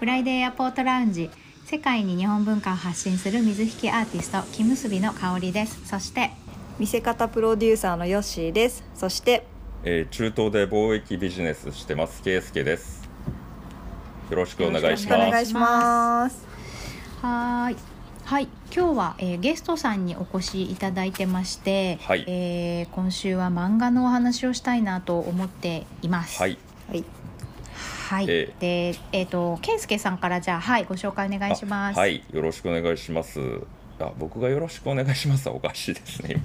[0.00, 1.28] フライデーエアポートラウンジ。
[1.66, 5.86] 世界に日本文化を発信する水引きアーティスト木結びの香りです。
[5.86, 6.30] そして
[6.78, 8.82] 見せ方プロデューサーのヨッシーです。
[8.94, 9.44] そして
[9.84, 13.06] えー、中東で貿易ビジネスしてます圭介です。
[14.30, 16.46] よろしくお願いしお願ますいします。
[17.20, 17.76] はーい。
[18.24, 18.48] はい。
[18.74, 22.24] 今日は、えーゲストさんにお越しいただいてまして、はい。
[22.26, 26.40] えー今週は漫画のお話をしたいなと思っています。
[26.40, 26.56] はい。
[26.88, 27.04] はい
[28.10, 31.96] はい、えでえっ、と圭介さんからじゃあはいご紹介お願いします。
[31.96, 33.40] あはいよろしくお願いします。
[34.00, 36.36] あ僕がよろしくお願いしますはおかしいですね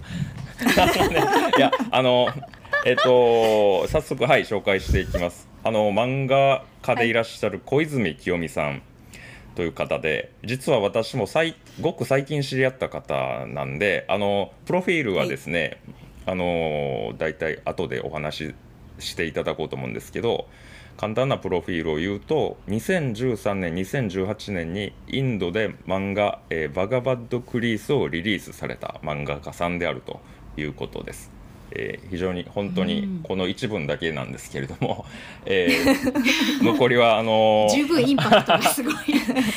[1.58, 2.28] いやあの
[2.86, 5.48] えっ、と早速はい紹介していきます。
[5.64, 7.14] あの漫画家でい。
[7.14, 8.84] らっしゃる小泉清美さん
[9.56, 15.82] という方で実は私も最ごく最近知り合った方なんであのプロフィールはですね、
[16.28, 18.56] あの大体後でお話し
[19.00, 20.48] していただこうと思うんですけど
[20.98, 30.22] 簡単なプロフィールを言うと2013年2018年にインドで漫画「えーバガバッド・クリース」をリリースされた漫画家さんであると
[30.56, 31.35] いうことです。
[31.72, 32.88] えー非常に本当うん。
[32.88, 35.06] にこの一文だけなんですけれども、
[35.46, 38.96] えー残りはあのー十分インパクトがすごい。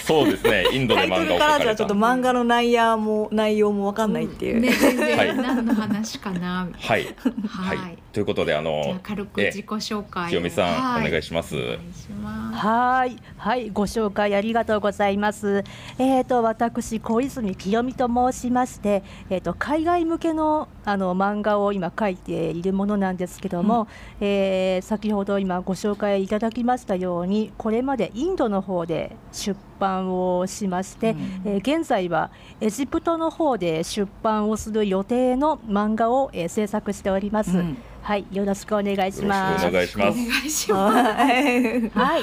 [0.05, 5.37] そうですねインドで漫画をからじゃちょっと漫画の内容も内容もわかんないっていう、ね全然、はい。
[5.37, 6.69] 何の話かな。
[6.79, 7.77] はい、なはい。
[7.77, 7.99] はい。
[8.13, 10.29] ということであのじゃあ軽く自己紹介を。
[10.29, 11.07] 清美さん、はい。
[11.07, 11.57] お願いします。
[11.57, 12.59] お願いします。
[12.59, 15.65] はい、はい、ご紹介ありがとうございます。
[15.99, 23.87] えっ、と、私小泉清美と申しまして、えっ、と、海外向けの、あの漫画を今書いているものなんですけども。
[24.21, 37.59] えー先ほど今ご紹介いただきましたように、これまでインドの方で出版をしまして、えー現在はエジプトの方で出版をする予定の漫画を、えー制作しております。
[37.59, 39.67] うんはい、よろしくお願いします。
[39.67, 40.09] お願いします。
[40.11, 42.23] お願いしまはいはい。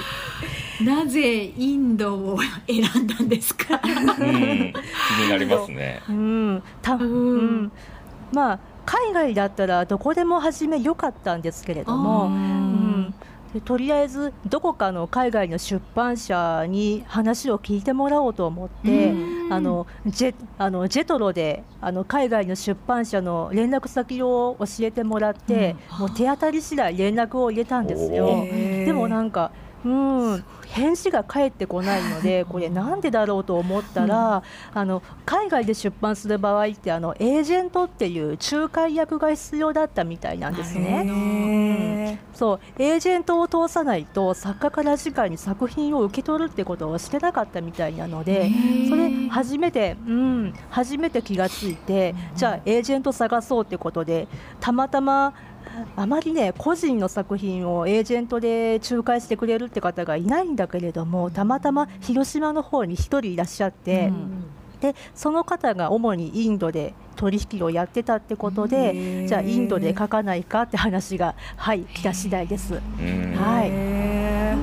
[0.78, 3.80] すなぜインドを選んだんですか？
[3.84, 6.02] うん、気になりますね。
[6.10, 7.72] うん、た、んうん、
[8.36, 13.14] まあ海外だったらどこでも始め良かったんですけれども、うん、
[13.54, 19.54] でとりあえずどこかの海外の出版社に話を聞いてもらおうと思って、うん。
[19.54, 26.00] あのジェあのジェトロであの海外の出版社の連絡先を教えてもらって、うん。
[26.00, 28.28] もう手当たり次第連絡を入れたんですおよ。
[28.46, 28.86] ー。
[28.86, 29.52] でもなんか、
[29.86, 41.04] うん、返事が返ってこないのでこれなんでだろうと思ったら、あの海外で出版する場合ってあのエージェントっていう仲介役が必要だったみたいなんですね。
[41.04, 42.60] ねそう。
[42.82, 48.50] エージェントを通さないと作家から直に作品を受け取るってことをしてなかったみたいなので。
[48.90, 54.28] それ初めて、うん、初めて気がついて、じゃあエージェント探そうってことで
[54.60, 55.34] たまたま
[55.96, 64.12] あまりね個人の作品をエージェントで仲介してくれるって方がいないんだけれどもたまたま広島の方に1人いらっしゃって、
[64.82, 72.76] でその方が主にインドで取引をやってたってことで、うんじゃあインドで書かないかって話がはい来た次第です。
[72.76, 73.70] うん、はい。
[73.72, 74.56] へ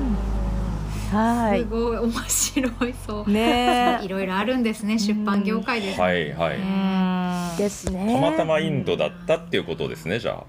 [1.11, 1.59] はい。
[1.59, 3.23] すごい面白いそう。
[3.23, 3.99] ーね。
[4.05, 6.03] いろいろあるんですね出版業界ですね。
[6.03, 7.57] はいはい。
[7.57, 8.13] ですね。
[8.15, 10.43] たまたまインドだったっていうことですね、じゃあ。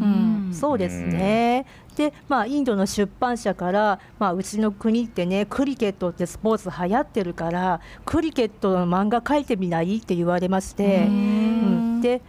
[0.00, 1.66] うん、そうですね。
[1.96, 12.00] で、まあ、インドの出版社から、まあ、うちの国ってね、クリケットってスポーツ流行ってるから、クリケットの漫画描いてみないって言われまして、うん。
[12.00, 12.22] で、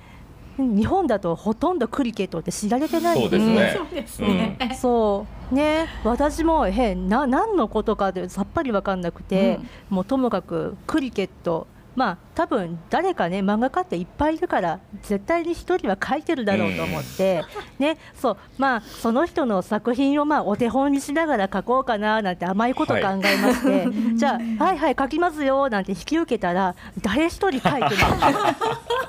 [0.58, 3.22] 日本だとほとんどクリケットって知られてない。
[3.22, 3.76] そうですね。
[3.78, 4.58] そうですね。
[4.60, 5.56] ね、そう。
[5.56, 5.88] ね。
[6.04, 9.60] 私もへな何のことかでさっぱり分かんなくて、
[9.90, 11.68] もうともかくクリケット
[12.00, 17.44] まあ多分誰かね漫画家っていっぱいいるから絶対に一人は描いてるだろうと思って、
[17.78, 27.90] ねそうまあその人の作品をまあお手本にしながら描こうかななんて甘いこと考えまして、じゃあはいはい描きますよなんて引き受けたら誰一人描いてない。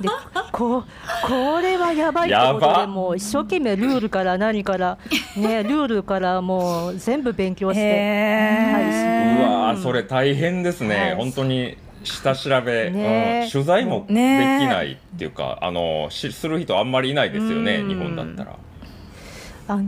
[0.01, 0.09] で
[0.51, 0.83] こ
[1.29, 4.99] これはやばいってことでもう一生懸命ルールから何から
[5.37, 11.15] ねルールからもう全部勉強して、へうわーそれ大変ですね、はい。
[11.15, 13.43] 本当に下調べ、ね。
[13.45, 17.89] うん取材もできねないっていうか、あのしする人あんまりいないですよね、うん。
[17.89, 18.57] 日本だったら。
[19.69, 19.81] あ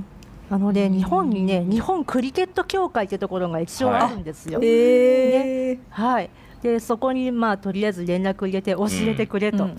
[0.51, 4.61] あのね日本にね日本クリケット協会ってところが一応あるんですよ。
[4.63, 6.31] えはい、
[6.63, 9.71] でそこにまあとりあえず連絡入れて教えてくれと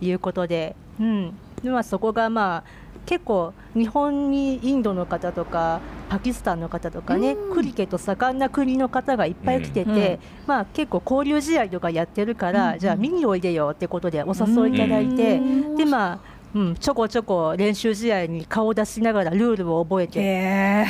[0.00, 1.34] いうことで、うん。
[1.62, 15.40] でまあ、そこがまあ結構日本にインドの方とかパキスタンの方とかね、クリケット盛んな国の方がいっぱい来てて、まあ、結構交流試合とかやってるから、じゃあ見においでよってことでお誘いいただいて、
[15.76, 16.20] でまあ、
[16.54, 20.86] うん、ちょこちょこ練習試合に顔を出しながらルールを覚えて、へ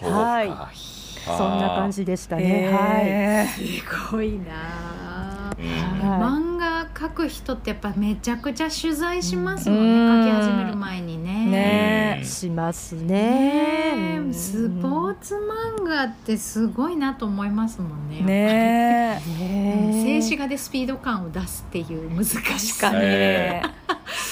[0.00, 0.16] そうか。
[0.16, 0.48] はい。
[1.26, 2.70] そんな感じでしたね。
[2.72, 3.06] はい。
[3.06, 3.60] へす
[4.12, 5.50] ごいな。
[5.58, 6.08] うん。
[6.08, 6.45] はい
[6.96, 10.24] 漫画描く人ってやっぱめちゃくちゃ取材しますもんうん。
[10.24, 11.46] ね描き始める前にね。
[11.46, 12.16] ね。
[12.20, 12.24] うん。
[12.24, 13.04] しますね。
[13.04, 14.18] ね。
[14.18, 22.88] うんスポーツ漫画ってすごいなと思いますもんねね静止画でスピード感を出すっていう難しさ。
[22.88, 23.62] 確かに、え。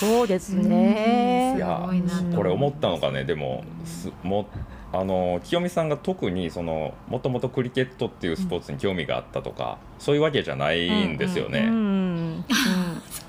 [0.01, 0.69] そうですうん。
[0.69, 1.61] ねい。
[1.61, 2.37] やすごいなと。
[2.37, 4.49] これ思ったのがねでもすも
[4.95, 11.63] あの清美さんが特にそのもともとクリケットっていうスポーツに興味があったとか、そういうわけじゃないんですよね。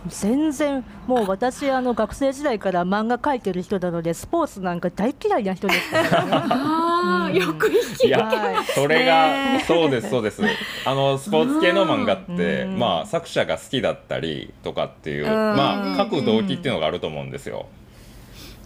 [0.06, 6.32] うんうん全然もう私あの学生時代から漫画描いてる人なのでスポーツなんか大嫌いな人ですからね。
[6.32, 9.64] ああ、うんよく聞いやはいそれが、ね。
[9.68, 10.42] そうですそうです。
[10.86, 12.80] あのスポーツ系の漫画って、うん。
[12.80, 15.30] まあ作者が好きだったりとかっていう、うん。
[15.30, 17.66] まあ書く動機っていうのがあると思うんですよ。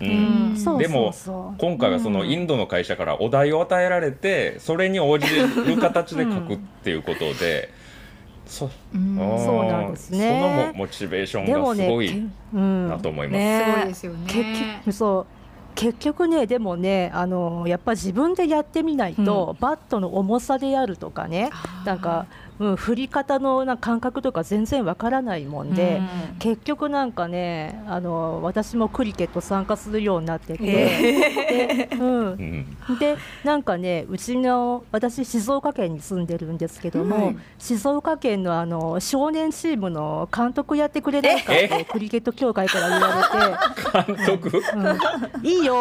[0.02, 0.52] うん。
[0.52, 0.58] うん。
[0.58, 7.70] そうでもそうそう今回はそのインドの会社からお題を与えられてそれに応じる形で書くっていうことで、
[8.50, 8.98] そう。
[8.98, 10.28] んそうなんですね。
[10.28, 12.24] そのモモチベーションがすごいけ
[12.54, 12.90] うん。
[12.90, 13.38] なと思います。
[13.38, 13.63] ね。
[13.66, 14.19] すごいですよね。
[14.28, 14.44] 結
[14.86, 15.25] 局そう。
[15.75, 21.51] 結局ねでもねあのやっぱ自分でやってみないと、バットの重さであるとかね
[21.86, 22.25] なんか、
[22.60, 26.02] うん、振り方のな感覚とか全然わからないもんで、
[26.40, 32.28] 結局なんかねあの私もクリケット参加するようになってて、でうん。
[32.28, 33.00] う、ん。
[33.00, 37.42] でなんかねうちの私静岡県に住んでるんですけども、うん。
[37.58, 43.16] 静岡県のあの少年チームの監督やってくれないかってクリケット協会から言わ
[44.06, 44.16] れて。
[44.16, 44.62] 監督？
[44.76, 45.46] うん。
[45.46, 45.76] いいよ、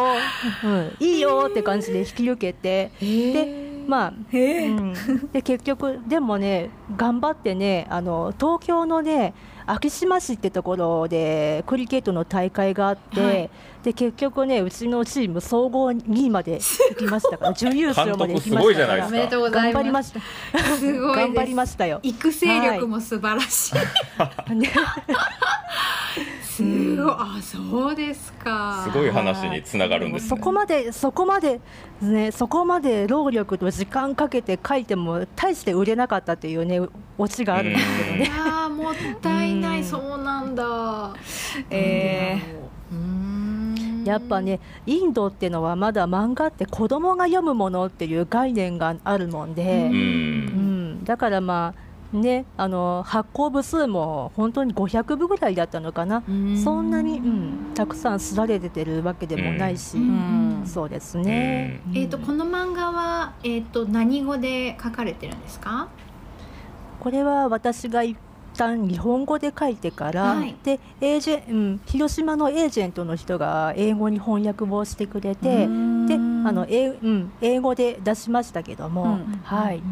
[0.65, 4.69] うん、いいよって感じで引き受けて、でまあ、へえ。
[4.69, 4.94] うん、
[5.32, 9.32] で結局でもね頑張ってねあの東京のね
[9.67, 13.50] 昭島市ってところでクリケットの大会があって、はい。
[13.82, 16.58] で結局ねうちのチーム総合2位まで
[16.90, 18.67] 行きましたから 準優勝まで行きましたから。
[18.67, 19.08] 監督すごいじゃないですか。
[19.08, 20.14] おめでとうござい頑張りまますし
[20.52, 20.58] た。
[20.76, 22.00] すごい頑張りますしたよ。
[22.02, 24.70] 育成力も素晴らしい、ね
[26.59, 26.97] す。
[26.97, 27.15] ごい。
[27.19, 28.83] あそうですか。
[28.85, 30.29] すごい話につながるんですね。
[30.29, 31.61] そこまでそこまで
[32.01, 36.81] ねそこまで労力と時間かけて書いても大して売れなかったっていうね
[37.17, 38.25] オチがあるんですけどいね。
[38.27, 41.15] やーもったいない、うんそうなんだ。
[41.71, 42.39] え
[42.93, 44.05] うーん。
[44.05, 49.63] やっぱねインドってのはまだ漫画って子供が読むものっていう概念があるもんで。
[49.63, 51.05] う、うんん。
[51.05, 56.57] だからまあねあの発行部数も本当に500部ぐらいだったのかな、うん。
[56.63, 60.63] そんなに、うん、たくさんすられてるわけでもないし、うん。
[60.65, 61.81] そうですね。
[61.95, 65.89] えー、とこの漫画は、えー、と何語で書かれてるんですか？
[67.01, 68.17] これは私が一
[68.57, 70.57] 旦日本語で書いてから、はい。
[70.65, 79.41] でエージェ、うん、広島のエージェントの人が英語に翻訳をしてくれて、であの英,、うん、英語で出しましたけども、うん。
[79.45, 79.77] はい。
[79.77, 79.85] うん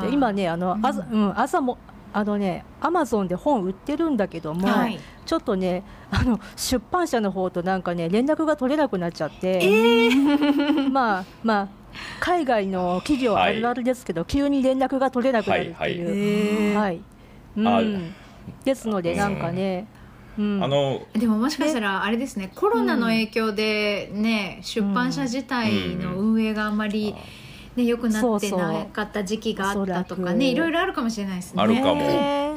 [0.00, 0.86] で今ねあの、うん。
[0.86, 1.78] 朝うん、朝も
[2.14, 5.00] あのねアマゾンで本売ってるんだけども、はい。
[5.24, 9.62] ちょっとねあの出版社の方となんかね連絡が取れなくなっちゃって、
[10.90, 11.68] まあまあ
[12.20, 16.72] 海外の企業あるあるですけど、急に連絡が取れなくなるってはいい。
[16.72, 16.74] う。
[16.76, 16.96] ははい。
[16.96, 17.00] い、
[17.56, 17.66] うん。
[17.66, 19.88] あですのでなんかね、
[20.38, 20.60] うん。
[20.62, 27.14] あのでももしかしたらあれですねコロナの影響でね、出版社自体の運営があんまり、
[27.76, 31.62] ね、良くなってなかった時期があったとかねいろいろあるかもしれないですね。
[31.62, 31.94] あるかも。
[31.94, 32.56] ね。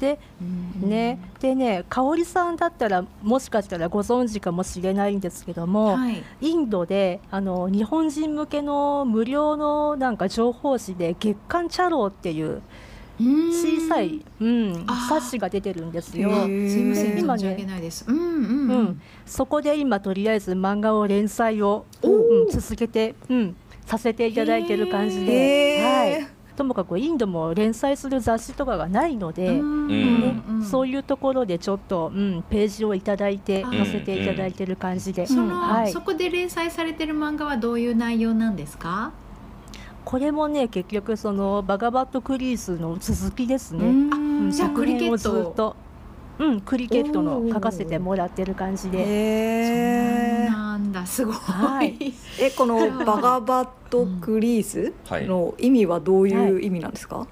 [0.00, 0.88] でうん。
[0.88, 12.62] ね、でね香織さんだったらもしかしたらご存知かもしれないんですけども、はい、インドであの日本人向けの無料のなんか情報誌で「月刊チャロー」っていう
[13.20, 16.30] 小さい、うん、冊子が出てるんですよ。
[16.30, 16.70] へー。
[16.70, 17.90] すいません今ね。
[18.06, 18.82] うんうんううん。
[18.84, 23.56] ん、そこで今とりあえず漫画を連載を、おうん、続けて、うん、
[23.90, 29.88] させていただいてる感じで、はい、ともかくインドも連載する雑誌とかがないので、うん。
[29.88, 35.92] ねうんそういうところでちょっと、うん、ページをいただいてうん載せていただいてる感じで、その、はい。
[35.92, 39.10] そ、こで連載されてる漫画はどういう内容なんですか？
[40.04, 43.86] これもね結局そのバガバットクリースの続きですね。
[43.86, 43.88] う
[44.46, 44.50] ん。
[44.52, 45.50] じゃあクリケット。
[45.50, 45.76] っと、
[46.40, 48.98] うん、クリケットの書かせてもらってる感じで。
[48.98, 51.34] そうへーなんだすごい。
[51.36, 52.14] はい。
[52.40, 57.26] えこのバガバットクリースはいの意味はどういう意味なんですか、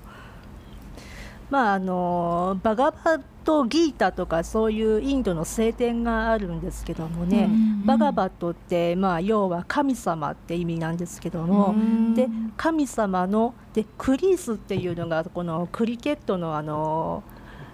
[1.49, 12.15] まああのバガバットギータとかそういうインドの聖典があるんですけどもね、うんバガバットってまあ要は神様って意味なんですけども、うん。
[12.15, 17.23] で神様のでクリースっていうのがこのクリケットのあの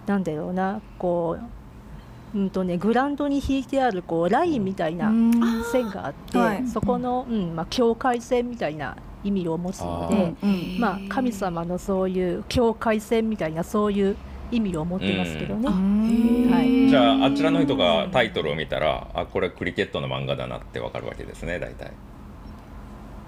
[0.05, 1.37] なんだろうなこ
[2.33, 5.31] う、うんとね、グラウンドに引いてあるこうラインみたいなうん。
[5.71, 6.67] 線があって、はい。
[6.67, 14.15] そこの、うんまあ、境界線みたいな意味を持つので、うんまあ、神様のそういう境界線みたいなそういう
[14.51, 15.67] 意味を持ってますけどね。
[15.69, 16.51] うん。
[16.51, 16.89] はい。
[16.89, 21.91] じゃああちらの人がタイトルを見たらあこれクリケットの漫画だなってわかるわけですね大体。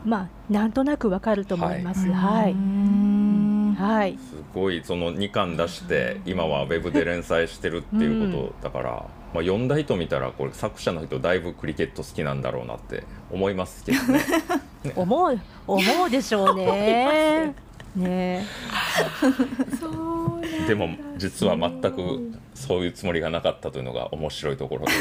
[0.06, 2.10] まあなんとなくわかると思います。
[2.12, 2.52] ははい。
[2.52, 3.76] い、うん。
[3.78, 8.92] はい、すごいその2巻出して今はウェブで連載してるっていうことだから、
[9.34, 14.22] まあ、読んだ人見たらこれ作者の人だいぶクリケット好きなんだろうなって思いますけどね。
[14.96, 17.54] 思う思うでしょうね。
[17.96, 18.46] ね。
[20.68, 24.92] でも実は全くそういうつもりがなかったというのが面白いところで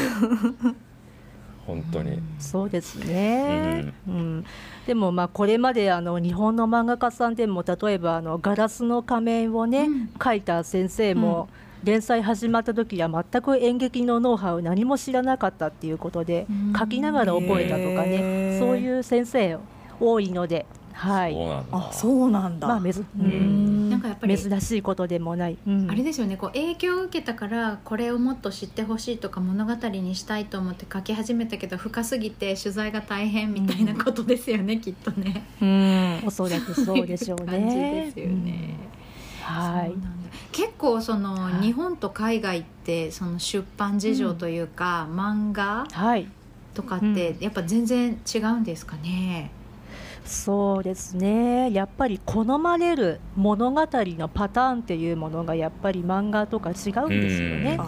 [1.67, 2.19] 本当に。
[2.39, 4.45] そうですね、うん。
[4.87, 10.09] でもまあこれまであの日本の漫画家さんでも例えばあのガラスの仮面をね、うん。
[10.17, 11.49] 描いた先生も、
[11.83, 16.73] 連載始まった時は全く演劇のノウハウ何も知らなかったっていうことでうん。
[16.73, 19.57] 書きながら覚えたとかねそういう先生
[19.99, 20.65] 多いので、
[20.97, 21.33] はい。
[21.33, 21.77] そうなんだ。
[21.77, 22.67] あそうなんだ。
[22.67, 23.87] まあめず、ううん。
[23.87, 25.87] んなんかやっぱり珍しいことでもない、うん。
[25.89, 35.45] あれですよねこう影響を受けたからこれをもっと知ってほしいとか物語にしたいと思って書き始めたけど深すぎて取材が大変みたいなことですよね、きっとね。
[35.61, 36.21] うん。
[36.25, 37.45] おそらくそうでしょうね。
[37.45, 38.77] 感じですよね。
[39.39, 39.55] うん。
[39.55, 39.91] はい。
[39.91, 40.29] そうなんだ。
[40.51, 41.53] 結構その、はい。
[41.61, 46.27] 日本と海外ってその出版事情というか、漫画はい
[46.73, 49.51] とかってやっぱ全然違うんですかね？
[50.27, 51.71] そうですね。
[51.71, 57.79] やっぱり好まれる物語のパターンっていうものがやっぱり漫画とか違うんですよね。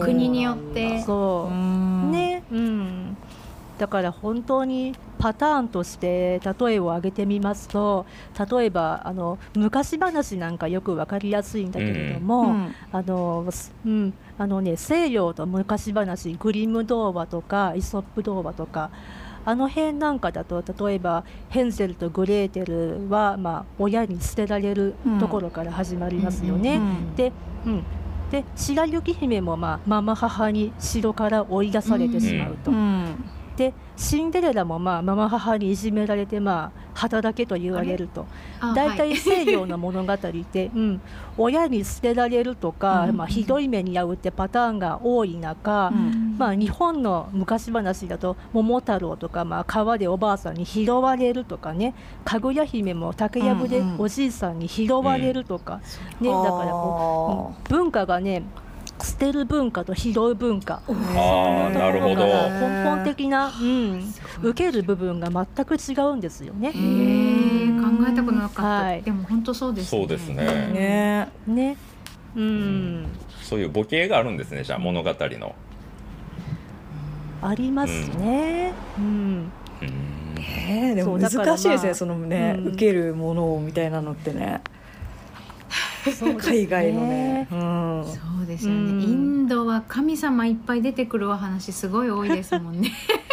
[0.00, 1.52] 国によってそう。
[1.52, 2.10] う、ん。
[2.10, 3.16] ね、うん、
[3.78, 8.04] だから本当にパターンとして例えを挙げてみますと
[8.50, 12.74] 例えばあの昔話なんかよく分かりやすいんだけれども、うん。
[12.92, 14.14] あのすうん。
[14.36, 18.90] あのね、西洋と昔話グリム童話とかイソップ童話とか
[19.44, 26.76] あの辺なんかだと例えばヘンゼルとグレーテルは、まあ、親に捨てられるところから始まりますよね。
[26.76, 27.32] うんで,、
[27.66, 27.84] うん、
[28.30, 32.70] で白雪姫も、まあ、ママ母に城から追い出されてしまうと。
[32.70, 33.24] うん
[33.56, 38.26] でシンデレラも、まあ、ママ母にいじめられて、まあ、働けと言われると。
[38.60, 39.16] あ大体はい。
[39.16, 41.00] 西洋の物語って、 うん、
[41.38, 43.16] 親に捨てられるとか、うん。
[43.16, 46.34] まあ、ひどい目に遭うってパターンが多い中、うん。
[46.36, 51.94] まあ、日本の昔話だと桃太郎とか、まあ、川でおばあさんに拾われるとかね。
[52.24, 55.80] かぐや姫も竹やぶでおじいさんに拾われるとか、
[56.20, 58.42] ね、だからこう、うん文化がね
[59.02, 60.82] 捨てる文化と拾う文化。
[60.86, 62.14] あーなるほど。
[62.14, 66.70] だから根本的な、うん、受ける部分が全く違うんですよね。
[66.72, 66.76] 考
[68.08, 69.02] えたことなかった、はい。
[69.02, 70.00] でも本当そうですね。
[70.00, 70.34] そうですね。
[70.72, 71.28] ね。
[71.46, 71.76] ね。
[72.36, 73.06] うん。
[73.42, 75.54] そういう母系があるんですねじゃあ物語の。
[77.42, 78.72] ありますね。
[78.98, 79.04] うん、
[79.82, 80.34] うん。
[80.68, 82.66] えーでも難しいですねそのねうん。
[82.68, 84.62] 受けるものみたいなのってね
[86.38, 87.48] 海外のね。
[87.50, 88.04] うん。
[88.04, 89.02] そうですよね、うん。
[89.02, 92.92] インドは神様いっぱい出てくるお話すごい多いですもんね。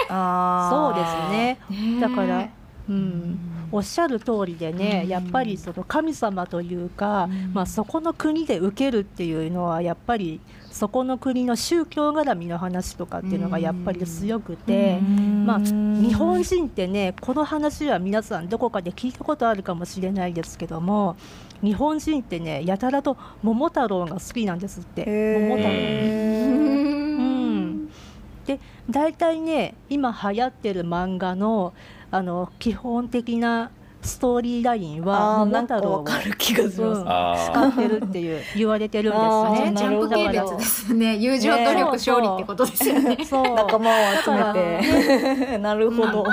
[0.09, 1.99] あそうですね。
[1.99, 2.49] だから、
[2.89, 3.39] うん、
[3.71, 5.09] おっしゃる通りでね、うん。
[5.09, 7.53] やっぱりその神様というか、うん。
[7.53, 10.39] まあ、そこの国で受けるっていうのはやっぱり
[10.71, 21.17] そこの国の宗教絡みの話とかっていうのがやっぱり強くて、まあ、日本人ってねこの話は皆さんどこかで聞いたことあるかもしれないですけども
[21.63, 25.05] 日本人ってねやたらと桃太郎が好きなんですって。
[25.05, 25.73] 桃太郎。
[25.73, 25.77] う
[27.63, 27.87] ん、
[28.45, 31.73] で大体ね今流行ってる漫画の
[32.09, 36.81] あの基本的なストーリーラインは桃太郎をわかる気がす。
[36.81, 39.73] うんあ使ってるっていう言われてるんですね。
[39.75, 41.15] ジャンプ系列ですね。
[41.17, 43.17] 友情努力勝利ってことですよね。
[43.23, 43.43] そう。
[43.55, 45.57] 仲間を集めて。
[45.59, 46.25] なるほど。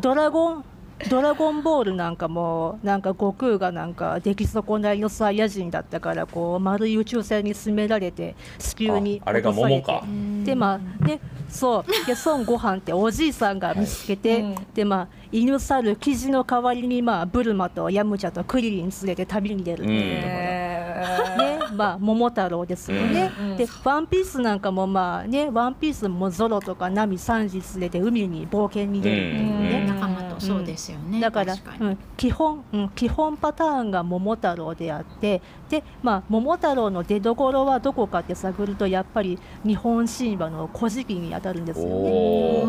[0.00, 0.64] ドラゴン
[1.10, 9.92] ドラゴンボールなんかもなんか悟空がなんか出来損ないのサイヤ人だったからこう丸い宇宙船に詰められて地球にああれが落とされて。
[9.92, 10.06] 桃か。
[10.44, 11.84] でまあねそう。
[12.06, 14.54] で孫悟飯っておじいさんが見つけて、はいうん。
[14.74, 21.44] でまあ犬猿生地の代わりにまあブルマとヤムチャとクリリン連れて旅に出るっていうところ。
[21.44, 23.50] ねまあ、桃太郎ですよね、うん。
[23.52, 23.56] うん。
[23.56, 29.94] で「ワンピースなんかもまあね「ワンピースもゾロとかナミサンジ連れて海に冒険に出るっていうね、うん。
[30.00, 31.20] 仲間とそうですよね。
[31.20, 42.64] だからうん、基本、うん、基本パターンが桃太郎であってで、まあ、桃太郎の出どころはどこかって探るとやっぱり日本神話の古事記に当たるんですよね。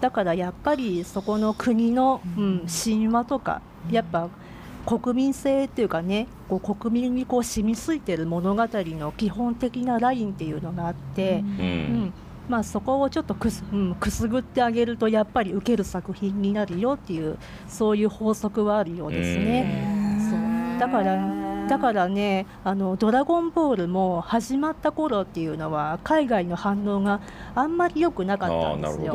[0.00, 4.28] だからやっぱりそこの国の、うん、神話とかやっぱ
[4.86, 12.04] 国民性っていうかねこう国民にこう染みついてる物語の基本的なラインっていうのがあって、ううん。
[12.04, 12.12] ん
[12.48, 20.20] まあ、そこをちょっとくす,、うん、くすぐってあげるとやっぱり受ける作品になるよっていうそういう法則はあるようですね。
[20.30, 20.78] そう。
[20.78, 27.20] だからだからねあの「ドラゴンボール」も始まった頃っていうのは海外の反応が
[27.54, 29.14] あんまり良くなかったんですよ。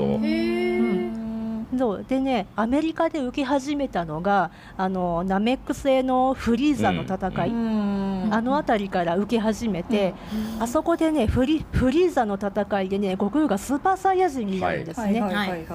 [1.78, 2.06] そう。
[2.08, 10.14] でねアメリカで受け始めたのがあのナメック星のフリーザの戦い、うん、あの辺りから受け始めて、
[10.56, 15.22] うん、あそこでねフリフリーザの戦いでね悟空がスーパーサイヤ人になるんですね、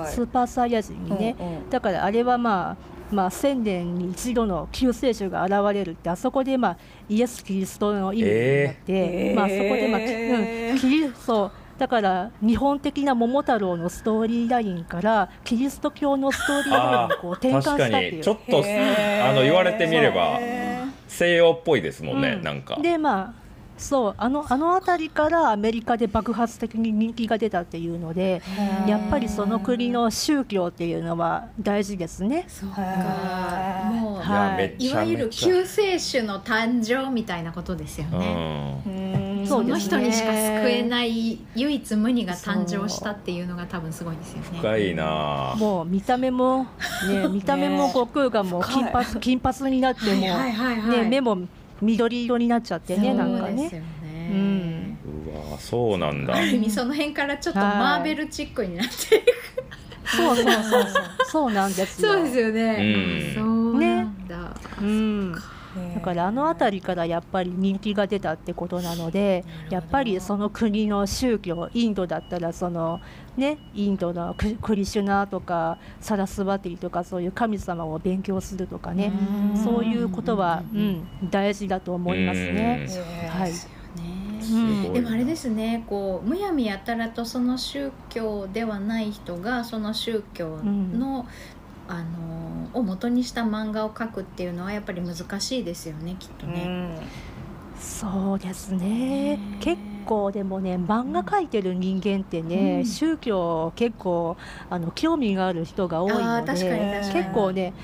[0.06, 18.22] スーパーサイヤ人にね、うんうん、だからあれはまあまあ、千年に一度の救世主が現れるってあそこで、まあ、イエス・キリストの意味になって、えー、まあ、そこで、まあうん、キリそうだから日本的な桃太郎のストーリーラインからキリスト教のストーリーラインにこう転換したっていう。
[18.22, 20.38] ちょっとあの言われてみれば
[21.08, 22.62] 西洋っぽいですもんね、うん、なん。
[22.62, 23.46] かでまあ
[23.78, 28.40] そうあのあの辺りからアメリカで爆発的に人気が出たっていうので
[28.86, 32.46] やっぱりその国の宗教っていうのは大事ですね。
[32.48, 32.80] そうか。
[33.92, 39.25] もう、はい、いわゆる救世主の誕生みたいなことですよね。
[39.48, 40.34] その人にしか救
[40.68, 44.58] えない唯一無二が誕生したっていうのが多分すごいですよね。
[44.58, 45.54] 深いな。
[45.56, 46.66] もう見た目も
[47.08, 51.38] ね 見た目も悟空がもう金髪金髪になってもね目も
[51.80, 53.82] 緑色になっちゃってねなんかね。
[54.28, 54.98] うん、
[55.28, 56.34] うわそうなんだ。
[56.34, 59.24] ある意味その辺からちょっとマーベルチックになっていく。
[60.06, 60.84] そうそうそうそう
[61.26, 62.12] そうなんですよ。
[62.14, 62.76] そうですよね。
[62.80, 64.36] うん、そうなんだ。
[64.36, 65.36] ね、うん。
[65.94, 73.00] だからあの辺りからやっぱり人気が出たってことなのでやっぱりその国の宗教インドだったらその
[73.36, 79.12] ねインドのクリシュナとかサラスバティとかそういう神様を勉強するとかね
[79.64, 82.86] そういうことは、うん、大事だと思いますね。
[83.28, 83.52] はい。
[84.52, 84.58] う
[84.90, 91.26] ん、でもあれですねこうむやみやたらとその宗教ではない人がその宗教の
[91.88, 96.64] あのを元にした漫画を描くっていうのはやっぱり難しいですよねきっとね。
[96.66, 96.98] うん、
[97.80, 99.38] そうですね。
[99.60, 104.36] 結構でもね漫画描いてる人間ってね、うん、宗教結構
[104.70, 106.52] あの興味がある人が多いので
[107.12, 107.74] 結構ね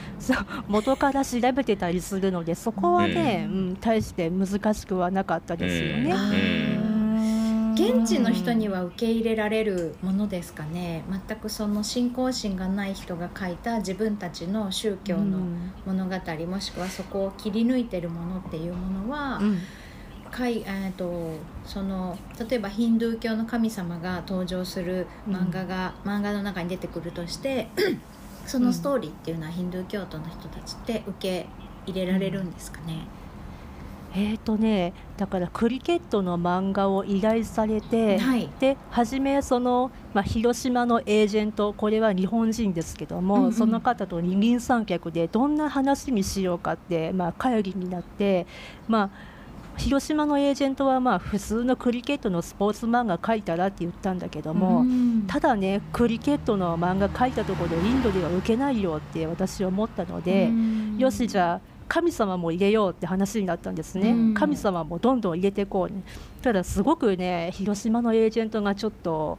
[0.68, 6.91] 元から調べてたりするのでそこはね、うん、うん、大して難しくはなかったですよね。
[7.74, 11.04] 現地の人には受け入れられるものですかね。
[11.28, 15.38] 全くその信仰心がない人が書いた自分たちの宗教の
[15.86, 19.58] 物語、うん、もしくはそこを切り抜いてるものっていうものは、うん。
[20.30, 21.34] かいえーと、
[21.66, 27.68] その例えばヒンドゥー教の神様が登場する漫画が、うん、漫画の中に出てくるとして
[28.46, 31.46] そのストーリーっていうのはヒンドゥー教徒の人たちって受け
[31.86, 33.06] 入れられるんですかね、
[34.14, 48.46] えーとね、だからクリケットの漫画を依頼されて、はい、で初めその、まあ、広島のエージェントこれは日本人ですけども、うんうん、その方と二人三脚でどんな話にしようかって、まあ、会議になって、
[48.86, 49.10] まあ、
[49.78, 66.02] 広島のエージェントはまあ普通のクリケットのスポーツ漫画描いたらって言ったんだけども、うん、ただねクリケットの漫画描いたところでインドでは受けないよって私は思ったので、うん、よしじゃあ神様も入れようって話になったんですね、うん、神様もどんどん入れていこう、ね、
[66.40, 69.38] ただすごくね広島のエージェントがちょっと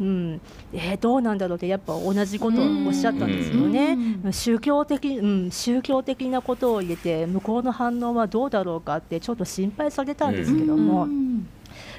[0.00, 0.40] うん
[0.72, 3.96] えー、どうなんだろうってやっぱ同じことをおっしゃったんですよね、
[4.32, 11.08] 宗教的、うん、宗教的なことを入れて向こうの反応はどうだろうかってちょっと心配されたんですけども。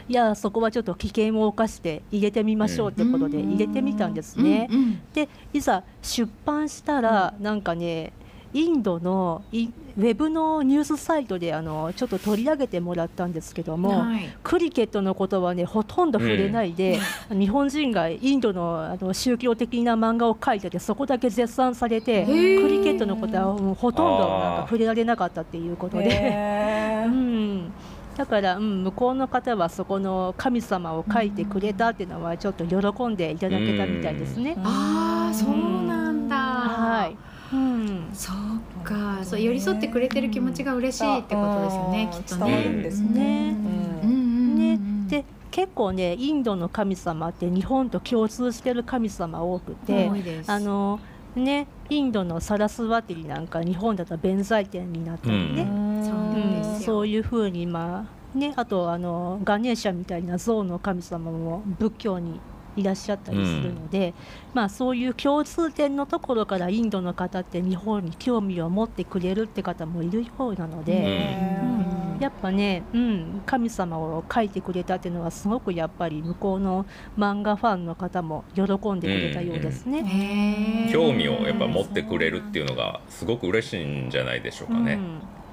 [0.07, 4.69] いやそこはちょっと危険を冒して入れてみましょうってことで入れてみたんですね。
[5.13, 8.13] でいざ出版したらなんかね
[8.55, 16.97] インドのウェブのニュースサイトであのちょっと取り上げてもらったんですけども、はい、クリケットのことはねほとんど触れないで、
[17.29, 27.03] うん、日本人がインドのあの宗教的な漫画を描いててそこだけ絶賛されてクリケットのことはほとんどなんか触れられなかったっていうことで。
[27.05, 27.73] うん
[28.15, 34.55] だから、うん、向こうの方はそこの神様を書いてくれたっていうのはちょっと喜んでいただけたみたいですね。
[34.63, 36.37] ああそうなんだ。
[36.37, 37.34] はい。
[37.53, 42.63] うん、そうか、そう寄り添ってくれてる気持ちが嬉しいってことですよね、きっとね。
[42.81, 43.51] ですね。
[43.53, 50.11] ね、で結構ねインドの神様って日本と共通してる神様多くて
[50.47, 50.99] あの
[51.35, 62.39] ねインドのサラスワティなんか日本だと弁財天になったりね、うん、そういうふうにまあねあとあのガネーシャみたいな象の神様も仏教に
[62.75, 64.13] いらっしゃったりするので、うん、
[64.53, 71.59] まあ、そういう共通点のところからインドの方って日本に興味を持ってくれるって方もいるようなので。
[71.61, 76.85] うんやっぱね、うん、神様を描いてくれたっていうのはすごくやっぱり向こうの
[77.17, 80.89] 漫画ファンの方も喜んでくれたようですね。
[80.91, 84.99] 興味をやっぱ持ってくれるっていうのがすごく嬉しいんじゃないでしょうかね。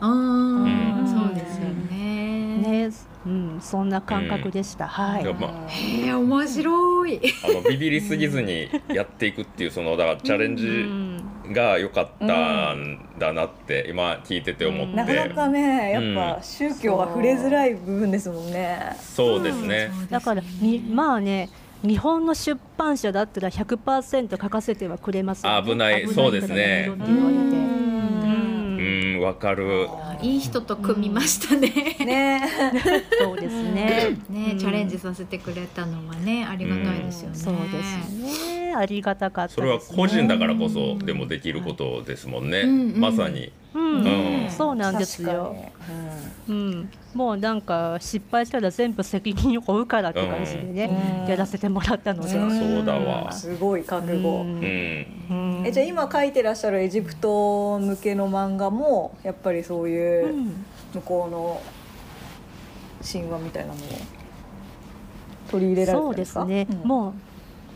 [0.00, 2.86] あーうんそうですようんね。
[2.86, 2.90] ね、
[3.26, 4.86] うん、そんな感覚でした。
[4.86, 6.91] はいへえ面白い。
[7.44, 11.32] あのビビりすぎずにやっていくっていうそのだからチャレンうジん。
[11.52, 18.96] が良かったんだなって今聞いてて思って、なかなかねやっぱ宗教は触れづらい部分ですもんね。
[19.00, 19.90] そうですね。
[20.08, 21.50] だからにまあね
[21.82, 25.68] 日本の出版社だったら100%書かせてはくれますよね。
[25.68, 26.06] 危ない。
[26.08, 27.10] そうですね言われて。
[27.10, 27.91] うんうん
[29.22, 29.88] わかる。
[30.20, 31.68] いい人と組みましたね。
[32.04, 32.42] ね
[33.20, 37.36] そうですねね、うんチャレンジさせてくれたのはねありがたいですよね。
[37.36, 42.60] そうですねありがたかったそれは個人だからこそでもできることですもんね。
[42.60, 43.52] うんうんまさに。
[43.74, 44.06] うん、
[44.44, 44.50] うん。
[44.50, 45.54] そうなんですよ、
[46.48, 51.30] うん、もうなんか失敗したら全部責任を負うからって感じでね、うん。
[51.30, 52.50] やらせてもらったので、うん。
[52.76, 53.30] そうだわ。
[53.30, 53.32] ん。
[53.32, 54.14] すごい覚悟。
[54.14, 54.62] うん。
[55.30, 55.58] うん。
[55.58, 60.66] うんえじゃあ今書いてらっしゃるエジプト向けの漫画もやっぱりそういううん。
[60.94, 61.62] 向こうの
[63.10, 63.76] 神話みたいなのを
[65.50, 66.44] 取り入れられてそうるんでか？
[66.44, 66.88] ですすね、うん。
[66.88, 67.14] も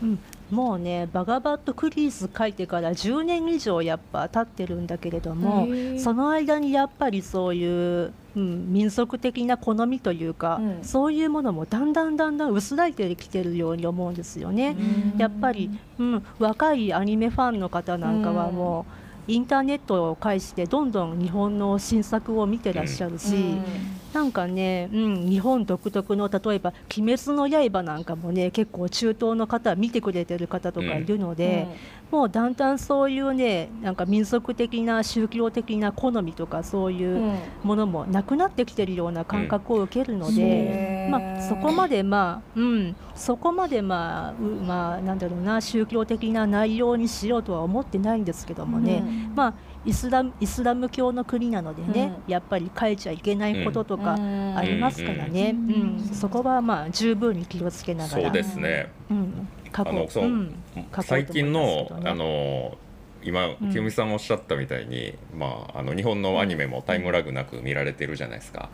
[0.03, 0.19] う、うん、
[0.51, 5.67] もうねバガバットクリース書いてから10年以上やっぱ経ってるんだけれども
[5.99, 7.65] その間にやっぱりそうい
[8.05, 10.83] う、うん、民族的な好みというか、うん。
[10.83, 14.75] そういうものもだんだんだんだん薄らいてきてるように思うんですよね。
[15.17, 18.85] やっぱり、うん、若いアニメファンの方なんかはも
[19.27, 23.57] う、インターネットを介してどんどん日本の新作を見てらっしゃるし、
[24.13, 31.67] なんかね、うん、日本独特の例えば「鬼滅の刃」なんかもね結構中東の方見てくれてる方とかいるので、
[32.09, 37.37] もうだんだんそういうねなんか民族的な宗教的な好みとかそういううん。
[37.63, 40.41] ものもなくなってきてるような感覚を受けるので。
[40.41, 49.35] へーまあ、そこまで、まあうん、そこまで、まあうまあ、なんだろうな宗教的な内容にしようとは思ってないんですけどもね、うん。
[49.35, 49.53] まあ、
[49.87, 54.57] イスラムイスラム教の国なのでね、うやっぱり変えちゃいけないこととかうん。
[54.57, 55.71] ありますからね、うん。
[55.71, 56.09] うん。
[56.13, 58.23] そこはまあ十分に気をつけながら。
[58.23, 58.91] そうですね。
[59.09, 60.55] うん、過去あのそううん。
[61.01, 62.77] 最近のあの
[63.23, 63.71] 今うん。
[63.71, 68.69] 清美さんおっしゃったみたいに、まああの日本のアニメもタイムラグなく見られてるじゃないですか。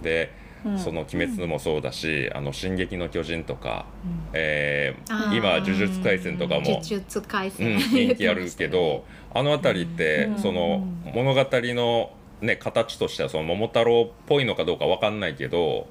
[0.00, 0.32] で、
[0.64, 0.78] うん。
[0.78, 4.30] その「鬼滅」もそうだし「あの進撃の巨人」とか、うん。
[4.34, 10.38] えー今「呪術廻戦」とかも呪、術廻うん、戦、人気あるけどあの辺りって、うん。
[10.38, 15.86] その物語の、ね、形としてはその桃太郎っぽいのかどうかわかんないけど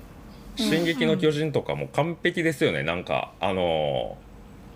[0.56, 2.82] 「進撃の巨人」とかも完璧ですよね。
[2.82, 4.16] なんかあの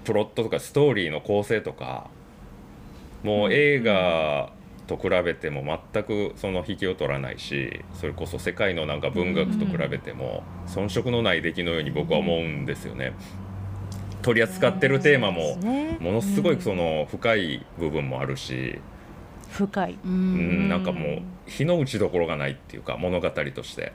[0.04, 2.08] プロットとかストーリーの構成とか
[3.22, 4.50] もう映画
[4.90, 13.12] と比べても全くその引きを取らないしそれこそ世界のなんか文学と比べても遜色のない出来のように僕は思うんですよね。
[14.22, 18.80] 取り扱ってるテーマもねものすごいその深い部分もあるし、
[19.48, 23.92] 深い、ううんん、なんかもう火の打ちどころがないっていうか物語として。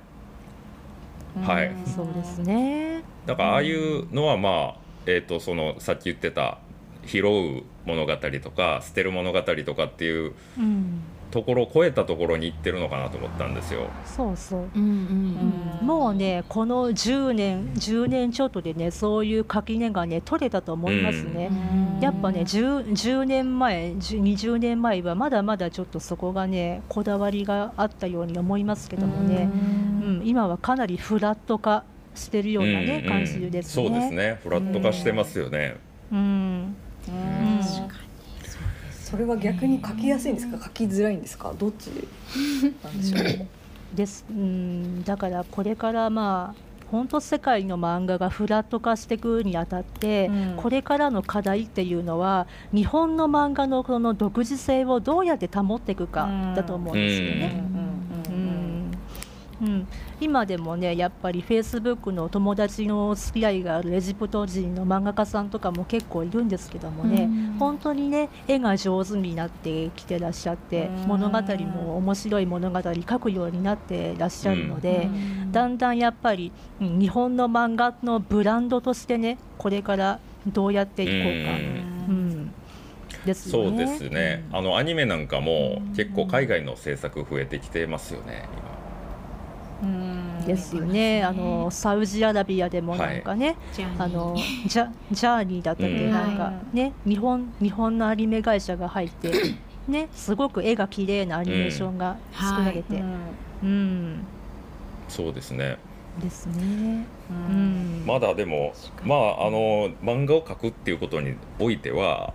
[1.43, 1.75] はい。
[1.85, 3.03] そうですね。
[3.25, 6.59] だからああいうのはまあ、えー、とそのさっき言ってた
[7.05, 13.87] 拾う物語とか捨てる物語とかっていううん、ところを超えたところに行ってるのかなと思ったんですよ。
[14.05, 14.59] そうそう。
[14.75, 21.49] うんうんうんもうねこの10年10年ちょっとでねそういう垣根がね取れたと思いますね。
[21.51, 29.55] うんやっぱね 10, 10年前10 20年前はまだまだちょっとそこがねこだわりがあったように思いますけどもね、う
[30.11, 31.83] ん今はかなりフラット化
[32.15, 33.87] してるようなね、うん感じですね。
[33.87, 35.75] そうですねフラット化してますよね。
[36.11, 36.75] うん
[39.05, 40.63] それは逆に書きやすいんですか？
[40.65, 41.53] 書きづらいんですか？
[41.57, 41.87] どっち
[42.83, 43.47] なんでしょう？
[43.95, 44.25] です。
[44.29, 50.53] うんだからこれからまあ本当世界の漫画がフラット化していくにあたって、うん。
[50.57, 57.63] これからの課題っていうのは日本の漫画のこの独自性をどうやって保っていくかだと思うんですよね。
[57.69, 57.94] うん
[59.61, 59.87] うん、
[60.19, 67.55] 今でもねやっぱりフェイスブックの友達のお付き合いがあるエジプト人の漫画家さんとかも結構いるんですけどもね、うん。
[67.57, 71.07] 本当にね絵が上手になってきてらっしゃってうん。
[71.07, 75.51] 物語も面白い物語書くようになってらっしゃるので、うん。
[75.51, 81.51] だんだんやっぱり、うん日本の漫画のブランドとしてねこれからどうやっていこうか、
[82.09, 82.51] うん。
[83.25, 83.85] ですよね。
[83.87, 88.47] そうですね、あのアニメなんかも結構海外の制作増えてきてますよね
[90.45, 91.23] ですよね。
[91.23, 94.35] あのサウジアラビアでもなんかね、じゃああの
[94.65, 96.11] ジャジャーニーだったっけ、うん。
[96.11, 99.31] なんかね日本日本のアニメ会社が入って
[99.87, 103.01] ねすごく絵が綺麗なアニメーションが作られて、
[103.63, 104.27] うん。
[105.07, 105.77] そうですね。
[106.17, 107.05] ですね。
[107.29, 108.03] ううん。
[108.03, 112.33] んまだでもまああの漫画を描くっていうことにおいては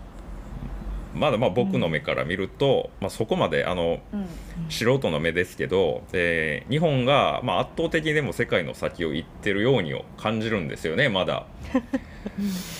[1.14, 4.26] まだまあ僕の目から見ると、まあ、そこまであのうん。
[4.68, 11.46] 素人の目ですけどで日本が、まあ、圧倒的にでも世界の先を行ってるように感じるんですよねまだ。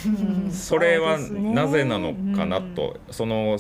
[0.06, 3.58] う んそれはなぜなのかなと、その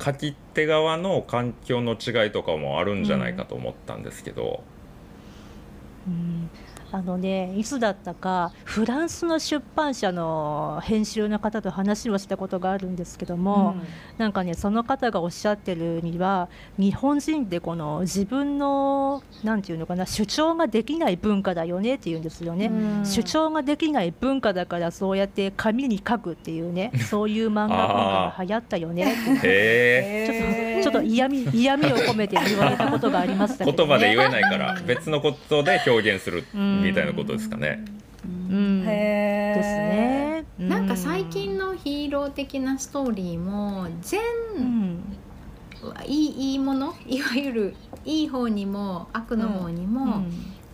[0.00, 4.62] 書き手側の環境の違いとかもあるんじゃないかと思ったんですけど、
[6.06, 6.50] うん
[6.92, 13.76] あのねいつだったかフランスの出版社の編集の方と話をしたことがあるんですけども、
[14.18, 22.66] なんかねその方がおっしゃってるには日本人ってこの自分のなんていうのかな主張ができない文化だよねっていうんですよね。
[22.66, 23.06] うん。
[23.06, 29.48] 主張ができない文化だからそうやって紙に書くっていうね そういう漫画文化が流行ったよねって。
[29.48, 37.84] へえちょっとちょっと嫌味 嫌味を込めて言われたことがありましたけど、ね、言葉で言えないから別のことで表現するみたいなことですかね。
[38.24, 38.84] うん。
[38.86, 39.58] へー。
[39.58, 40.44] ですね。
[40.60, 44.20] うなんか最近のヒーロー的なストーリーも全
[44.56, 44.98] うん。
[46.06, 50.24] いいいいものいわゆるいい方にも悪の方にも、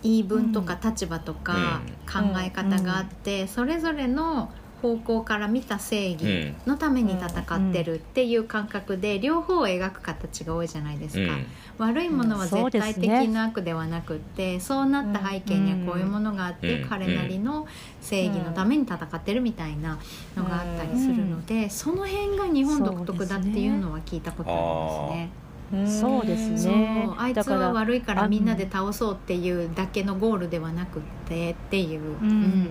[0.03, 4.51] 言い分とか立場とか考え方があって、それぞれの
[4.83, 6.25] 方向から見た正義
[6.67, 6.73] うん。
[6.73, 11.47] のために戦ってるっていう感覚で両方を描く形が多いじゃないですか、うん。
[11.79, 16.89] 悪いものは絶対的な悪ではなくってそうなった背景にはこういうものがあって、うん。
[16.89, 17.67] 彼なりの
[18.01, 19.99] 正義のために戦ってるみたいな
[20.37, 24.61] のがあったりするので、その辺が日本独特だっていうのは聞いたことあり
[25.07, 25.43] ますね。
[25.87, 27.09] そうですね。
[27.17, 32.01] あいつは悪いからあみんなで倒そうっていうだけのゴールではなくってっていう。
[32.01, 32.71] うんうんうん、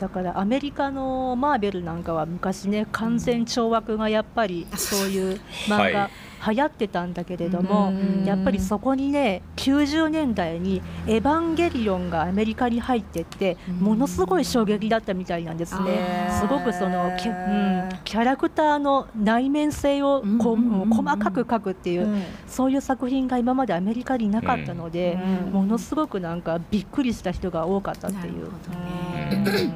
[0.00, 6.10] だからアメリカのマーベルなんかは昔ね完全懲悪がやっぱりそういう漫画
[6.46, 8.24] 流行ってたんだけれども、うん。
[8.24, 13.74] やっぱりそこにね90年代に「エヴァンゲリオン」がアメリカに入ってってうん。
[13.76, 16.28] ものすごい衝撃だったみたいなんですね。
[16.40, 20.56] すごくそのキャ,、うん、キャラクターの内面性をこ
[20.90, 22.08] 細かく描くっていう、
[22.46, 25.52] そういう作品が今までアメリカになかったので、うん。
[25.52, 28.48] ものすごくなんかびっくりした人が多かったっていう。
[28.70, 29.74] なるほうんどね。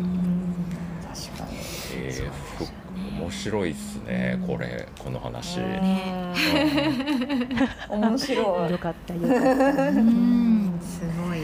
[0.00, 0.40] うん
[1.12, 1.58] 確かに
[1.94, 2.70] えーふ
[3.20, 5.58] 面白いっすねこれこの話。
[5.58, 6.34] ね。
[7.90, 8.00] うん。
[8.00, 8.70] 面白い。
[8.70, 9.88] よかったよかった。
[9.88, 10.78] うん。
[10.82, 11.38] すごい。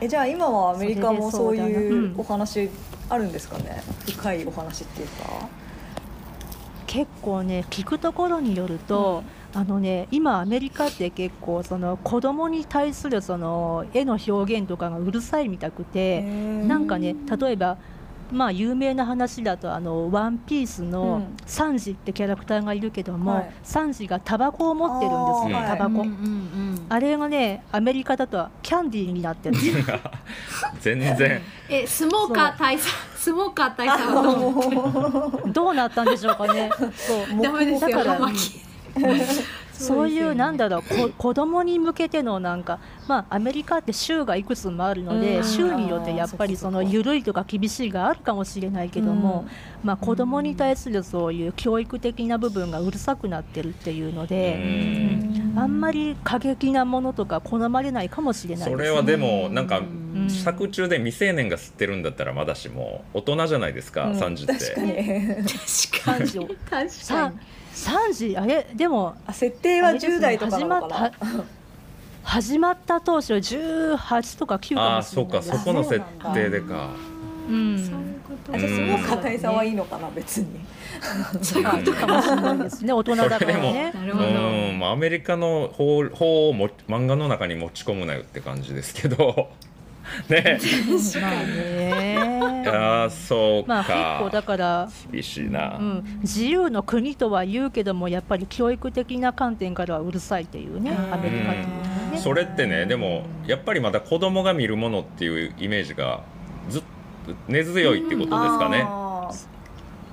[0.00, 2.70] えじゃあ今はアメリカもそういうお話
[3.08, 3.82] あるんですかね？
[4.10, 5.48] 深いお話っていうか。
[6.86, 17.76] 結構ね聞くところによると、あのね今アメリカって結構その子供に対するその絵の表現とかがうるさいみたくて、なんかね例えば
[18.32, 21.36] まあ有名な話だとあのワンピースうのん。
[21.46, 23.50] サンジってキャラクターがいるけども、はい。
[23.62, 26.86] サンジがタバコを持ってるんですよ、タバコ、うんうんうん。
[26.88, 29.56] あれがねアメリカだとキャンディーになってる
[30.80, 31.40] 全然。
[31.68, 36.70] えスモーカー大佐 スモーカー大佐はどう思って どうなったんでしょうかね。
[36.94, 37.42] そう。
[37.42, 38.18] ダメですよだから
[39.78, 45.20] そういうなんだろう子供に向けてのなんかまあアメリカって州がいくつもあるのうん。
[45.20, 49.46] で州によってやっぱりその緩いとか厳しいがあるかもしれないけども、
[49.82, 55.54] まあ子供に対するそういう教育的な部分がうるさくなってるっていうのうで、ん。
[55.58, 60.28] あんまり過激なものとか好まれないかもしれないですそれはでもなんかうん。
[60.28, 64.18] 作中で未成年が吸ってるんだったらまだしも大人じゃないですか、うん。
[64.18, 64.74] 30って。
[64.74, 66.32] 確かに。
[66.68, 67.38] 確かに
[67.76, 70.96] 3時を確かさに3時あれでもあ設定は10代とかなのかな？
[70.96, 71.46] 始まった
[72.24, 76.00] 始まった当初18とか9かもああそうかしれないですそこの設
[76.34, 76.88] 定でか。
[77.48, 77.78] うん。
[77.78, 78.54] そういうこと。
[78.54, 80.46] あじゃあスモーカーうん大佐はいいのかな別に。
[81.42, 83.92] そういうことかかもしれないですね 大人だからね。
[83.94, 84.28] なるうほど。
[84.28, 89.50] んまあアメリカの法法をも漫画の中に持ち込むなよって感じですけど
[90.28, 90.58] ね。
[91.20, 92.16] まあね。
[92.64, 101.14] いやーそうか、まあ結構だから、厳しいな、うん、自由の国とは言うけどもやっぱり教育的な観点からはうるさいっていうねうん。
[101.14, 101.66] アメリカっていう
[102.12, 102.18] ね。
[102.18, 106.20] それってねでもやっぱりまだ子供が見るものっていうイメージが
[106.68, 106.82] ずっ
[107.26, 109.30] と根強いってことですかね、あ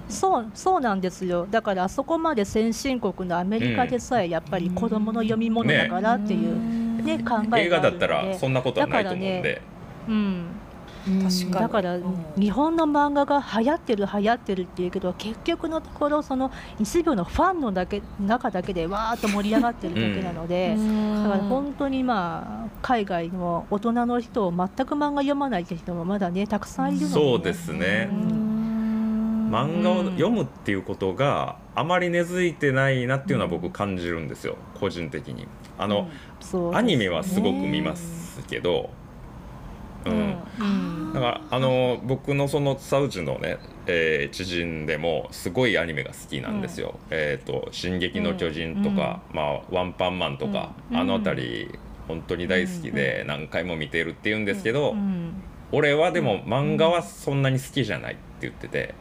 [0.10, 1.47] そうそうなんですよ。
[1.49, 9.62] だからあそこまで先進国のアメリカでさえやっぱり子供の読み物だからっていう、ね考えがある映画だったらそんなことはないと思うんで、
[10.08, 10.46] うん、
[11.06, 11.52] 確かに。
[11.52, 12.04] だから、うん。
[12.38, 28.10] 日本の漫画が流行ってる流行ってるっていうけど結局のところその一部のファンのだけ中だけでわーっと盛り上がってるだけなので、だから本当にまあ海外の大人の人を全く漫画読まないって人もまだねたくさんいるので、ね、そうですね。
[28.12, 28.54] うん
[29.54, 34.58] 漫画を読むっていうことがあまり根付いてないなっていうのは僕感じるんですよ。
[34.80, 35.48] 個人的に。
[35.78, 36.78] あの、そうですね。
[36.80, 38.89] アニメはすごく見ますけど、
[40.06, 40.38] うん。
[40.60, 40.63] う
[41.10, 41.13] ん。
[41.13, 50.98] だからあの僕のそのサウジのね、えー知人でもすごいアニメが好きなんですよ「えー、と進撃の巨人」とか、まあ、ワンパンマンとか、うん。
[50.98, 55.44] あの辺り本当に大好きで何回も見てるって言うんですけど、うん。
[55.72, 58.94] 俺はでも漫画はそんなに好きじゃないって言ってて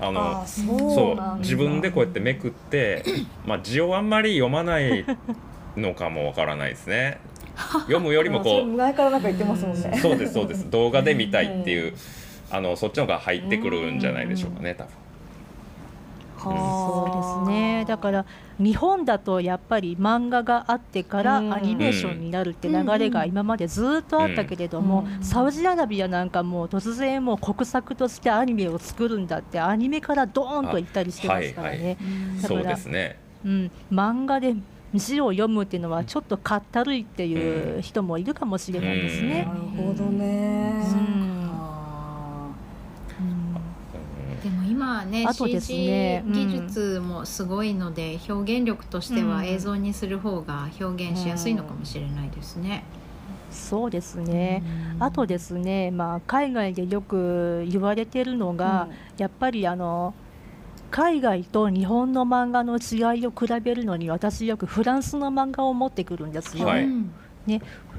[0.00, 3.04] あのそう自分でこうやってめくって、
[3.46, 5.04] まあ、字をあんまり読まない
[5.76, 7.20] のかもわからないですね
[7.86, 8.66] 読むよりもこう。
[8.66, 9.98] 前からなんか言ってますもんね。
[10.00, 10.68] そうですそうです。
[10.70, 11.94] 動画で見たいっていう
[12.50, 14.92] あのそっちの方が入ってくるんじゃないでしょうかね多分。
[16.44, 17.84] そうですね。
[17.88, 18.26] だから
[18.58, 21.54] 日本だとやっぱり漫画があってからうん。
[21.54, 25.24] アニメーションになるって流れが今までずっとあったけれども、うん。
[25.24, 31.96] サウジアラビアなんかもう突然もう国策としてアニメを作るんだってアニメからドーンと行ったりしてますからね、
[32.42, 33.18] だからそうですね。
[33.44, 34.54] うん、漫画で
[34.94, 39.44] 字を読むっていうのはちょっとかったるいっていう人もいるかもしれないですね。
[39.44, 39.52] な。
[39.54, 41.34] るほどね、うん。
[44.42, 49.46] でも今はねあとです CG ねうん技術もすごいので、表現力としてはうん。
[49.46, 52.84] 映像にする方が表現しやすいのかもしれないですね。
[53.50, 54.64] そうですね、
[54.96, 55.02] うん。
[55.02, 60.12] あとですね、まあ、海外でよく言われてるのが、やっぱりあの
[60.94, 66.68] 海外と日本の漫画の違いを比べるのに私よくフランスの漫画を持ってくるんですよ。
[66.68, 66.84] はい。
[66.84, 67.12] うん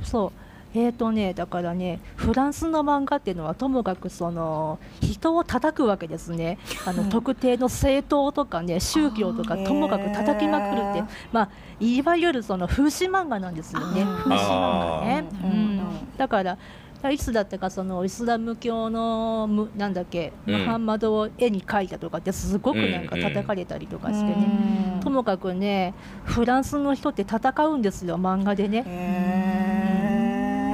[0.02, 0.32] そう。
[0.74, 6.58] えーとね、だからねフランスの漫画っていうのはともかくその人を叩くわけですね。
[6.88, 11.04] あの特定の政党とかね宗教とかともかく叩きまくるって。
[11.34, 11.50] まあ、
[11.82, 14.06] いわゆるその風刺漫画なんですよね。
[14.06, 15.80] 風刺漫画ね、うん。
[16.18, 16.58] だから
[17.12, 20.60] いつだったかそのイスラム教のむなんだっけ、うん。
[20.60, 25.00] ムハンマドを絵に描いたとかってすごくなんか叩かれたりとかしてね、うん。
[25.02, 28.84] ともかくねフランスの人って戦うんですよ漫画でね。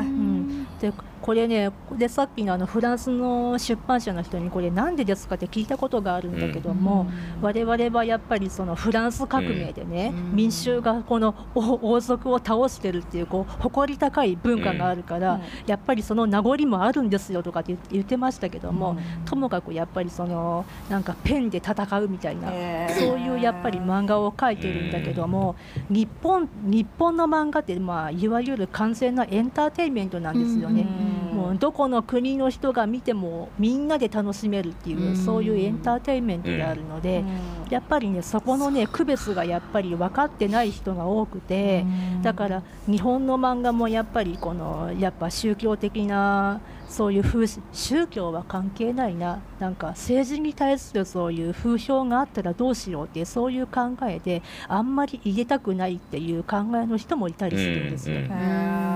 [0.04, 7.08] うん、でこれねでさっきのあのフランスの出版社の人にこれなんでですかって聞いたことがあるんだけども、
[7.42, 10.36] 我々はやっぱりそのフランス革命でね、うん。
[10.36, 15.42] 民衆がこの王王族を倒してるっていうこう誇り高い文化があるから、うん。
[15.68, 19.26] やっぱりその名残もあるんですよとかって言ってましたけども、うん。
[19.26, 22.50] ともかくやっぱりそのなんかペンで戦うみたいな。
[22.52, 23.00] へー。
[23.00, 25.56] そういうやっぱり漫画を描いてるんだけども、
[25.90, 31.11] 日本日本の漫画って、まあ、いわゆる完全なエンターテインメントなんですよね。
[31.32, 31.38] うん。
[31.38, 35.15] もうどこの国の人が見てもみんなで楽しめるっていう、うん。
[35.15, 37.24] そういうエンターテインメントであるので、
[37.69, 41.86] やっぱりねそこのね区別がやっぱり分かってない人が多くて、
[42.21, 58.17] だから日本の漫画もやっぱりこのやっぱ宗教的なそういう風宗教は関係ないななんか政治に対するそういう風評があったらどうしようっていうそういう考えであんまり入れたくないっていう考えの人もいたりするんですよ。
[58.17, 58.24] うん。
[58.24, 58.91] うん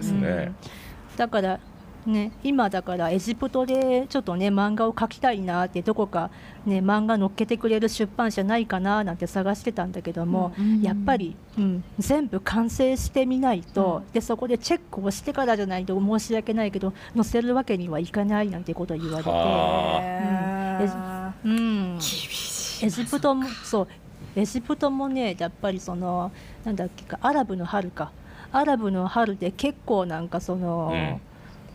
[0.00, 0.28] ですね。
[1.10, 1.16] うん。
[1.16, 1.60] だから
[2.06, 6.30] ね、今だからエジプトでちょっとね漫画を描きたいなってどこか
[6.64, 10.80] ね漫画載っけてくれる出版社ないかななんて探してたんだけども、うん。
[10.80, 19.30] やっぱり、うん、全部完成してみないと、でそこでチェックをしてからじゃないと申し訳ないけど載せるわけにはいかないなんてことを言われて、
[21.44, 21.98] うん、
[22.82, 23.88] エジプトもそう。
[24.36, 26.32] エジプトもねやっぱりその
[26.64, 28.10] なんだっけかアラブの春か
[28.52, 31.20] アラブの春で結構なんかその、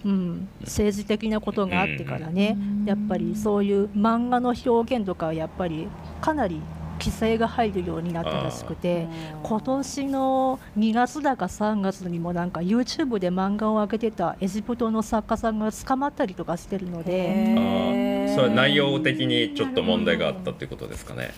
[0.04, 0.48] うん。
[0.62, 2.86] 政治的なことがあってからね、うん。
[2.86, 5.88] やっぱりそういう漫画の表現とかはやっぱり
[6.22, 6.62] かなり
[7.00, 9.08] 規制が入るようになったらしくて。
[9.44, 21.32] 今年の2月だか3月にもなんか YouTube で漫画を上げてたエジプトの作家さんが捕まったりとかしてるので、それは内容的にちょっと問題があったっていうことですかね。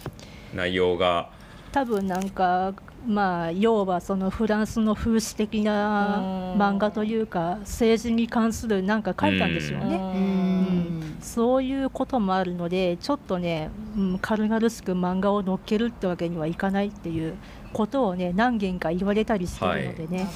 [0.56, 1.30] 内容が。
[1.71, 2.73] 多分なんか
[3.08, 6.17] まあ要はそのフランスの風刺的な
[6.54, 6.62] うん。
[6.62, 9.96] 漫画というか政治に関するなんか書いたんでしょうね。
[9.96, 11.17] うん。
[11.22, 17.36] そういうこともあるのでちょっとね、うん、軽々しく漫画を載っけるってわけにはいかないっていう
[17.74, 20.27] ことをね何件か言われたりしてるのでね、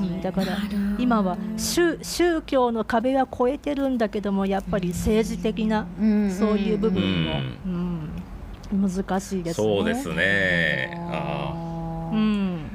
[0.00, 0.58] うん、だから
[0.98, 9.66] 今は宗宗教の壁は越えてるんだけどもやっぱり政治的なそういう部分も、うん、難しいですね。
[9.66, 10.98] そうですね。
[11.12, 11.69] あ
[12.12, 12.70] うん。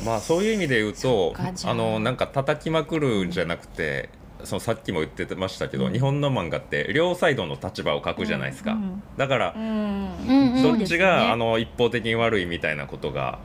[0.00, 1.52] ーまあそういう意味で言うとあ。
[1.70, 4.08] あのなんか叩きまくるんじゃなくて
[4.44, 9.02] そのさっきも言ってましたけど、日本の漫画って両サイドの立場を書くじゃないですか、うん。
[9.16, 10.08] だからうん。
[10.24, 10.98] どっちそうですね。
[10.98, 13.38] が、あの一方的に悪いみたいなことが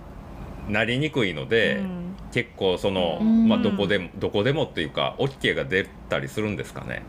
[0.67, 2.15] なりにくいので、うん。
[2.31, 3.47] 結構その、うん。
[3.47, 7.03] まあ、どこでもどこでもっていうか OK が出たりするんですかね。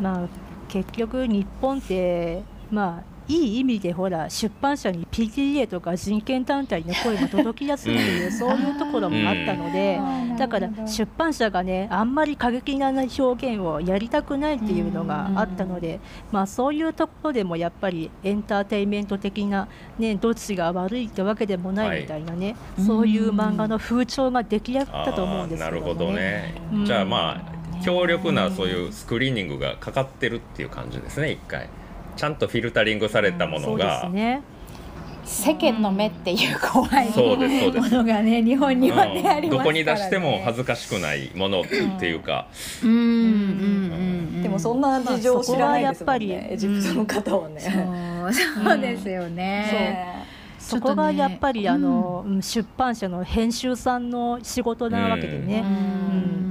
[0.00, 0.28] まあ
[0.68, 9.98] 結局日本ってまあいい意味でほら出版社に PTA とか人権団体の声も届きやすいという、そういうところもあったので、
[10.38, 16.00] だから出版社がねあんまり過激な表現をやりたくないっていうのがあったので、
[16.32, 19.68] まあ、そういうところでもやっぱりエンターテインメント的な、
[19.98, 26.54] ね、どっちが悪いってわけでもないみたいなね、はい、そういう漫画の風潮が出来上がったと思うんですけど、ね、なるほどね、
[26.84, 31.68] じゃあまあ強力なそういうスクリーニングがかかってるっていう感じですね一回。
[32.16, 34.42] ちゃんとフィルタリングされたものが、ね、
[35.24, 37.36] 世間の目っていう怖いも
[37.88, 42.48] のがね日本にはね、うん、ありますどこに出しても恥ずかしくないものっていうか、
[42.82, 47.60] うんうんうんでもそんな事情を知らないですもんね、エジプトの方はね、
[48.30, 50.26] そうですよね、
[50.58, 55.60] そこがやっぱり、あの出版社の編集さんの仕事なわけでね。
[55.60, 56.43] うん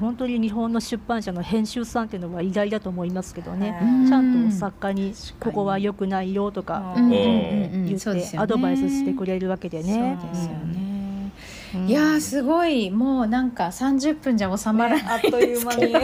[0.00, 3.78] 本当に日本の出版社の編集さんっていうのは偉大だと思いますけどね、
[4.08, 10.18] ちゃんと作家にここは良くないよとか言ってアドバイスしてくれるわけでね。
[10.20, 10.97] そうですよね
[11.86, 12.90] いやすごい。
[12.90, 15.94] もうなんか30分じゃ収まらない、ね、あっという間に、